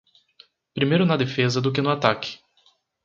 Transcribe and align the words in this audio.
Primeiro 0.73 1.05
na 1.05 1.15
defesa 1.15 1.61
do 1.61 1.71
que 1.71 1.79
no 1.79 1.91
ataque. 1.91 2.39